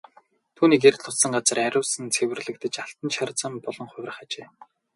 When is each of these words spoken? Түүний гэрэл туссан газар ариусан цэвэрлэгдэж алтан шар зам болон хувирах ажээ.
Түүний 0.55 0.79
гэрэл 0.83 0.99
туссан 1.03 1.31
газар 1.35 1.57
ариусан 1.67 2.05
цэвэрлэгдэж 2.15 2.73
алтан 2.83 3.09
шар 3.15 3.29
зам 3.39 3.53
болон 3.65 3.87
хувирах 3.91 4.19
ажээ. 4.23 4.47